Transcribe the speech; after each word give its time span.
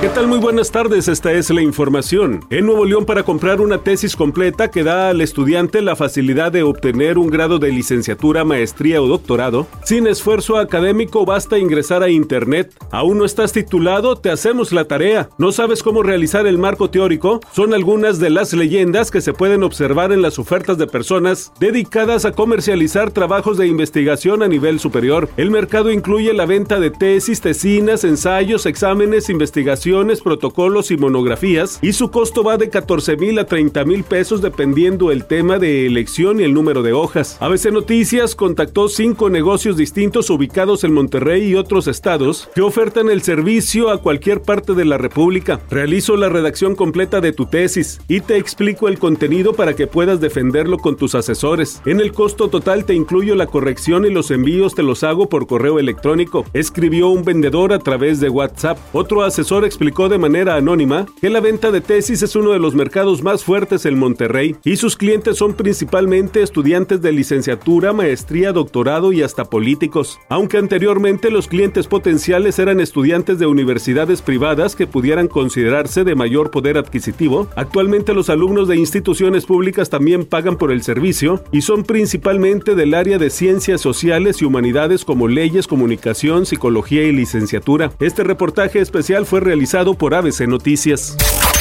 ¿Qué 0.00 0.08
tal? 0.10 0.28
Muy 0.28 0.38
buenas 0.38 0.70
tardes, 0.70 1.08
esta 1.08 1.32
es 1.32 1.50
la 1.50 1.60
información. 1.60 2.44
En 2.50 2.66
Nuevo 2.66 2.84
León 2.84 3.04
para 3.04 3.24
comprar 3.24 3.60
una 3.60 3.78
tesis 3.78 4.14
completa 4.14 4.70
que 4.70 4.84
da 4.84 5.08
al 5.08 5.20
estudiante 5.20 5.82
la 5.82 5.96
facilidad 5.96 6.52
de 6.52 6.62
obtener 6.62 7.18
un 7.18 7.26
grado 7.26 7.58
de 7.58 7.72
licenciatura, 7.72 8.44
maestría 8.44 9.02
o 9.02 9.08
doctorado, 9.08 9.66
sin 9.82 10.06
esfuerzo 10.06 10.56
académico 10.56 11.26
basta 11.26 11.58
ingresar 11.58 12.04
a 12.04 12.10
Internet. 12.10 12.72
¿Aún 12.92 13.18
no 13.18 13.24
estás 13.24 13.52
titulado? 13.52 14.14
Te 14.14 14.30
hacemos 14.30 14.70
la 14.70 14.84
tarea. 14.84 15.30
¿No 15.36 15.50
sabes 15.50 15.82
cómo 15.82 16.04
realizar 16.04 16.46
el 16.46 16.58
marco 16.58 16.90
teórico? 16.90 17.40
Son 17.52 17.74
algunas 17.74 18.20
de 18.20 18.30
las 18.30 18.52
leyendas 18.52 19.10
que 19.10 19.20
se 19.20 19.32
pueden 19.32 19.64
observar 19.64 20.12
en 20.12 20.22
las 20.22 20.38
ofertas 20.38 20.78
de 20.78 20.86
personas 20.86 21.50
dedicadas 21.58 22.24
a 22.24 22.30
comercializar 22.30 23.10
trabajos 23.10 23.58
de 23.58 23.66
investigación 23.66 24.44
a 24.44 24.48
nivel 24.48 24.78
superior. 24.78 25.28
El 25.36 25.50
mercado 25.50 25.90
incluye 25.90 26.32
la 26.34 26.46
venta 26.46 26.78
de 26.78 26.92
tesis, 26.92 27.40
tesinas, 27.40 28.04
ensayos, 28.04 28.64
exámenes, 28.64 29.28
investigación 29.28 29.87
protocolos 30.22 30.90
y 30.90 30.96
monografías, 30.96 31.78
y 31.82 31.92
su 31.92 32.10
costo 32.10 32.42
va 32.42 32.56
de 32.56 32.68
14 32.68 33.16
mil 33.16 33.38
a 33.38 33.46
30 33.46 33.84
mil 33.84 34.04
pesos 34.04 34.42
dependiendo 34.42 35.10
el 35.10 35.24
tema 35.24 35.58
de 35.58 35.86
elección 35.86 36.40
y 36.40 36.44
el 36.44 36.52
número 36.52 36.82
de 36.82 36.92
hojas. 36.92 37.38
ABC 37.40 37.72
Noticias 37.72 38.34
contactó 38.34 38.88
cinco 38.88 39.30
negocios 39.30 39.76
distintos 39.76 40.30
ubicados 40.30 40.84
en 40.84 40.92
Monterrey 40.92 41.48
y 41.48 41.54
otros 41.54 41.88
estados 41.88 42.48
que 42.54 42.60
ofertan 42.60 43.08
el 43.08 43.22
servicio 43.22 43.90
a 43.90 43.98
cualquier 43.98 44.42
parte 44.42 44.74
de 44.74 44.84
la 44.84 44.98
República. 44.98 45.60
Realizo 45.70 46.16
la 46.16 46.28
redacción 46.28 46.74
completa 46.74 47.20
de 47.20 47.32
tu 47.32 47.46
tesis 47.46 48.00
y 48.08 48.20
te 48.20 48.36
explico 48.36 48.88
el 48.88 48.98
contenido 48.98 49.54
para 49.54 49.74
que 49.74 49.86
puedas 49.86 50.20
defenderlo 50.20 50.78
con 50.78 50.96
tus 50.96 51.14
asesores. 51.14 51.80
En 51.86 52.00
el 52.00 52.12
costo 52.12 52.48
total 52.48 52.84
te 52.84 52.94
incluyo 52.94 53.34
la 53.34 53.46
corrección 53.46 54.04
y 54.04 54.10
los 54.10 54.30
envíos 54.30 54.74
te 54.74 54.82
los 54.82 55.02
hago 55.02 55.28
por 55.28 55.46
correo 55.46 55.78
electrónico. 55.78 56.44
Escribió 56.52 57.08
un 57.08 57.24
vendedor 57.24 57.72
a 57.72 57.78
través 57.78 58.20
de 58.20 58.28
WhatsApp. 58.28 58.78
Otro 58.92 59.22
asesor 59.22 59.64
explicó 59.78 60.08
de 60.08 60.18
manera 60.18 60.56
anónima 60.56 61.06
que 61.20 61.30
la 61.30 61.38
venta 61.38 61.70
de 61.70 61.80
tesis 61.80 62.20
es 62.22 62.34
uno 62.34 62.50
de 62.50 62.58
los 62.58 62.74
mercados 62.74 63.22
más 63.22 63.44
fuertes 63.44 63.86
en 63.86 63.96
Monterrey 63.96 64.56
y 64.64 64.74
sus 64.74 64.96
clientes 64.96 65.36
son 65.36 65.54
principalmente 65.54 66.42
estudiantes 66.42 67.00
de 67.00 67.12
licenciatura, 67.12 67.92
maestría, 67.92 68.50
doctorado 68.50 69.12
y 69.12 69.22
hasta 69.22 69.44
políticos. 69.44 70.18
Aunque 70.30 70.58
anteriormente 70.58 71.30
los 71.30 71.46
clientes 71.46 71.86
potenciales 71.86 72.58
eran 72.58 72.80
estudiantes 72.80 73.38
de 73.38 73.46
universidades 73.46 74.20
privadas 74.20 74.74
que 74.74 74.88
pudieran 74.88 75.28
considerarse 75.28 76.02
de 76.02 76.16
mayor 76.16 76.50
poder 76.50 76.76
adquisitivo, 76.76 77.46
actualmente 77.54 78.14
los 78.14 78.30
alumnos 78.30 78.66
de 78.66 78.78
instituciones 78.78 79.46
públicas 79.46 79.90
también 79.90 80.24
pagan 80.24 80.56
por 80.56 80.72
el 80.72 80.82
servicio 80.82 81.44
y 81.52 81.60
son 81.60 81.84
principalmente 81.84 82.74
del 82.74 82.94
área 82.94 83.18
de 83.18 83.30
ciencias 83.30 83.80
sociales 83.80 84.42
y 84.42 84.44
humanidades 84.44 85.04
como 85.04 85.28
leyes, 85.28 85.68
comunicación, 85.68 86.46
psicología 86.46 87.04
y 87.04 87.12
licenciatura. 87.12 87.92
Este 88.00 88.24
reportaje 88.24 88.80
especial 88.80 89.24
fue 89.24 89.38
realizado 89.38 89.67
por 89.94 90.14
ABC 90.14 90.46
Noticias. 90.46 91.14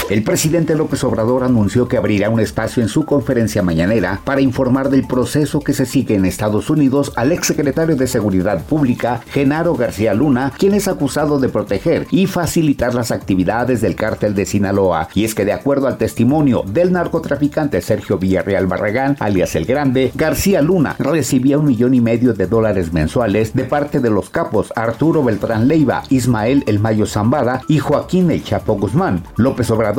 El 0.09 0.23
presidente 0.23 0.73
López 0.73 1.03
Obrador 1.03 1.43
anunció 1.43 1.89
que 1.89 1.97
abrirá 1.97 2.29
un 2.29 2.39
espacio 2.39 2.81
en 2.81 2.87
su 2.87 3.03
conferencia 3.03 3.61
mañanera 3.61 4.21
para 4.23 4.39
informar 4.39 4.89
del 4.89 5.05
proceso 5.05 5.59
que 5.59 5.73
se 5.73 5.85
sigue 5.85 6.15
en 6.15 6.23
Estados 6.23 6.69
Unidos 6.69 7.11
al 7.17 7.33
exsecretario 7.33 7.97
de 7.97 8.07
Seguridad 8.07 8.63
Pública, 8.63 9.19
Genaro 9.27 9.75
García 9.75 10.13
Luna, 10.13 10.53
quien 10.57 10.75
es 10.75 10.87
acusado 10.87 11.41
de 11.41 11.49
proteger 11.49 12.07
y 12.09 12.25
facilitar 12.25 12.95
las 12.95 13.11
actividades 13.11 13.81
del 13.81 13.97
cártel 13.97 14.33
de 14.33 14.45
Sinaloa. 14.45 15.09
Y 15.13 15.25
es 15.25 15.35
que 15.35 15.43
de 15.43 15.51
acuerdo 15.51 15.87
al 15.87 15.97
testimonio 15.97 16.63
del 16.65 16.93
narcotraficante 16.93 17.81
Sergio 17.81 18.17
Villarreal 18.17 18.65
Barragán, 18.65 19.17
alias 19.19 19.55
El 19.55 19.65
Grande, 19.65 20.13
García 20.15 20.61
Luna 20.61 20.95
recibía 20.99 21.57
un 21.57 21.65
millón 21.65 21.93
y 21.93 21.99
medio 21.99 22.33
de 22.33 22.47
dólares 22.47 22.93
mensuales 22.93 23.53
de 23.53 23.65
parte 23.65 23.99
de 23.99 24.09
los 24.09 24.29
capos 24.29 24.71
Arturo 24.73 25.21
Beltrán 25.21 25.67
Leiva, 25.67 26.03
Ismael 26.09 26.63
El 26.65 26.79
Mayo 26.79 27.05
Zambada 27.05 27.61
y 27.67 27.79
Joaquín 27.79 28.31
El 28.31 28.45
Chapo 28.45 28.75
Guzmán. 28.75 29.25
López 29.35 29.69
Obrador 29.69 29.96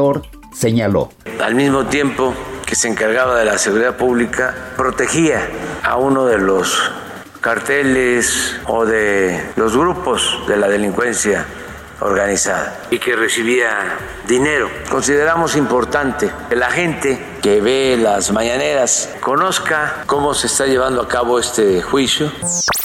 señaló. 0.52 1.10
Al 1.40 1.54
mismo 1.54 1.86
tiempo 1.86 2.34
que 2.64 2.74
se 2.74 2.88
encargaba 2.88 3.38
de 3.38 3.44
la 3.44 3.58
seguridad 3.58 3.96
pública, 3.96 4.54
protegía 4.76 5.48
a 5.82 5.96
uno 5.96 6.26
de 6.26 6.38
los 6.38 6.92
carteles 7.40 8.56
o 8.66 8.84
de 8.84 9.52
los 9.56 9.76
grupos 9.76 10.40
de 10.46 10.56
la 10.56 10.68
delincuencia 10.68 11.46
organizada 12.00 12.82
y 12.90 12.98
que 12.98 13.16
recibía 13.16 13.96
dinero. 14.26 14.68
Consideramos 14.90 15.56
importante 15.56 16.30
que 16.48 16.56
la 16.56 16.70
gente 16.70 17.18
que 17.42 17.60
ve 17.60 17.98
las 18.00 18.30
mañaneras 18.32 19.08
conozca 19.20 20.04
cómo 20.06 20.34
se 20.34 20.46
está 20.46 20.66
llevando 20.66 21.02
a 21.02 21.08
cabo 21.08 21.38
este 21.38 21.82
juicio. 21.82 22.30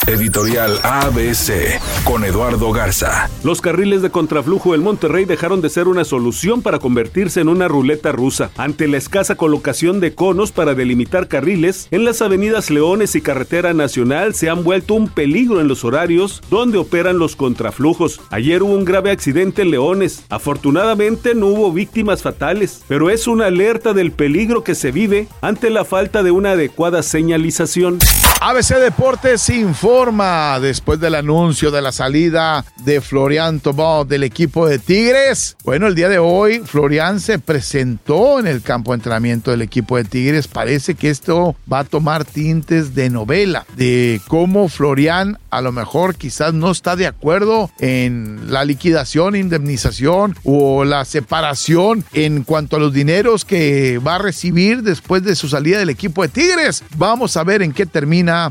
Editorial 0.05 0.79
ABC 0.83 1.79
con 2.03 2.25
Eduardo 2.25 2.73
Garza. 2.73 3.29
Los 3.41 3.61
carriles 3.61 4.01
de 4.01 4.09
contraflujo 4.09 4.73
del 4.73 4.81
Monterrey 4.81 5.23
dejaron 5.23 5.61
de 5.61 5.69
ser 5.69 5.87
una 5.87 6.03
solución 6.03 6.61
para 6.61 6.79
convertirse 6.79 7.39
en 7.39 7.47
una 7.47 7.69
ruleta 7.69 8.11
rusa. 8.11 8.51
Ante 8.57 8.89
la 8.89 8.97
escasa 8.97 9.35
colocación 9.35 10.01
de 10.01 10.13
conos 10.13 10.51
para 10.51 10.75
delimitar 10.75 11.29
carriles, 11.29 11.87
en 11.91 12.03
las 12.03 12.21
avenidas 12.21 12.69
Leones 12.69 13.15
y 13.15 13.21
Carretera 13.21 13.73
Nacional 13.73 14.35
se 14.35 14.49
han 14.49 14.65
vuelto 14.65 14.93
un 14.93 15.07
peligro 15.07 15.61
en 15.61 15.69
los 15.69 15.85
horarios 15.85 16.41
donde 16.49 16.79
operan 16.79 17.17
los 17.17 17.37
contraflujos. 17.37 18.19
Ayer 18.29 18.61
hubo 18.61 18.73
un 18.73 18.83
grave 18.83 19.09
accidente 19.09 19.61
en 19.61 19.71
Leones. 19.71 20.25
Afortunadamente 20.29 21.33
no 21.33 21.47
hubo 21.47 21.71
víctimas 21.71 22.21
fatales, 22.21 22.83
pero 22.89 23.09
es 23.09 23.25
una 23.25 23.45
alerta 23.45 23.93
del 23.93 24.11
peligro 24.11 24.65
que 24.65 24.75
se 24.75 24.91
vive 24.91 25.29
ante 25.39 25.69
la 25.69 25.85
falta 25.85 26.23
de 26.23 26.31
una 26.31 26.51
adecuada 26.51 27.03
señalización. 27.03 27.99
ABC 28.45 28.75
Deportes 28.77 29.49
informa 29.51 30.59
después 30.59 30.99
del 30.99 31.15
anuncio 31.15 31.71
de 31.71 31.81
la 31.81 31.93
salida 31.93 32.65
de 32.83 32.99
Florian 32.99 33.61
Tobó 33.61 34.03
del 34.03 34.23
equipo 34.23 34.67
de 34.67 34.79
Tigres. 34.79 35.55
Bueno, 35.63 35.87
el 35.87 35.95
día 35.95 36.09
de 36.09 36.19
hoy 36.19 36.59
Florian 36.59 37.21
se 37.21 37.39
presentó 37.39 38.41
en 38.41 38.47
el 38.47 38.61
campo 38.61 38.91
de 38.91 38.95
entrenamiento 38.95 39.51
del 39.51 39.61
equipo 39.61 39.95
de 39.95 40.03
Tigres. 40.03 40.49
Parece 40.49 40.95
que 40.95 41.09
esto 41.09 41.55
va 41.71 41.79
a 41.79 41.83
tomar 41.85 42.25
tintes 42.25 42.93
de 42.93 43.09
novela, 43.09 43.65
de 43.77 44.19
cómo 44.27 44.67
Florian 44.67 45.39
a 45.49 45.61
lo 45.61 45.71
mejor 45.71 46.15
quizás 46.15 46.53
no 46.53 46.71
está 46.71 46.95
de 46.95 47.07
acuerdo 47.07 47.69
en 47.79 48.51
la 48.51 48.65
liquidación, 48.65 49.35
indemnización 49.35 50.35
o 50.43 50.83
la 50.83 51.05
separación 51.05 52.03
en 52.11 52.43
cuanto 52.43 52.75
a 52.75 52.79
los 52.79 52.91
dineros 52.91 53.45
que 53.45 53.99
va 53.99 54.15
a 54.15 54.19
recibir 54.19 54.81
después 54.81 55.23
de 55.23 55.35
su 55.35 55.47
salida 55.47 55.77
del 55.77 55.91
equipo 55.91 56.23
de 56.23 56.29
Tigres. 56.29 56.83
Vamos 56.97 57.37
a 57.37 57.43
ver 57.43 57.61
en 57.61 57.71
qué 57.71 57.85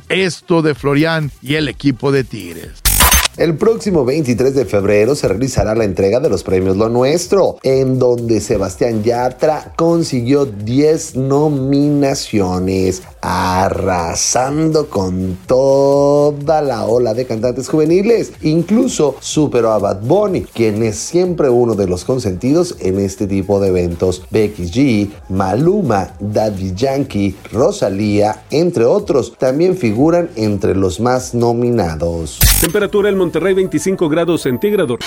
esto 0.08 0.62
de 0.62 0.74
Florian 0.74 1.30
y 1.40 1.54
el 1.54 1.68
equipo 1.68 2.12
de 2.12 2.24
Tigres. 2.24 2.81
El 3.38 3.56
próximo 3.56 4.04
23 4.04 4.54
de 4.54 4.66
febrero 4.66 5.14
se 5.14 5.26
realizará 5.26 5.74
la 5.74 5.84
entrega 5.84 6.20
de 6.20 6.28
los 6.28 6.42
premios 6.42 6.76
Lo 6.76 6.90
Nuestro, 6.90 7.56
en 7.62 7.98
donde 7.98 8.42
Sebastián 8.42 9.02
Yatra 9.02 9.72
consiguió 9.74 10.44
10 10.44 11.16
nominaciones, 11.16 13.00
arrasando 13.22 14.90
con 14.90 15.38
toda 15.46 16.60
la 16.60 16.84
ola 16.84 17.14
de 17.14 17.24
cantantes 17.24 17.70
juveniles. 17.70 18.32
Incluso 18.42 19.16
superó 19.20 19.72
a 19.72 19.78
Bad 19.78 20.02
Bunny, 20.02 20.42
quien 20.42 20.82
es 20.82 20.96
siempre 20.98 21.48
uno 21.48 21.74
de 21.74 21.86
los 21.86 22.04
consentidos 22.04 22.76
en 22.80 23.00
este 23.00 23.26
tipo 23.26 23.60
de 23.60 23.68
eventos. 23.68 24.24
Becky 24.30 24.64
G, 24.64 25.10
Maluma, 25.30 26.12
Daddy 26.20 26.74
Yankee, 26.74 27.34
Rosalía, 27.50 28.44
entre 28.50 28.84
otros, 28.84 29.32
también 29.38 29.78
figuran 29.78 30.28
entre 30.36 30.74
los 30.74 31.00
más 31.00 31.32
nominados. 31.32 32.38
Temperatura 32.62 33.08
en 33.08 33.18
Monterrey 33.18 33.54
25 33.54 34.08
grados 34.08 34.42
centígrados. 34.42 35.00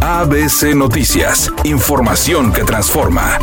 ABC 0.00 0.72
Noticias, 0.76 1.52
información 1.64 2.52
que 2.52 2.62
transforma. 2.62 3.40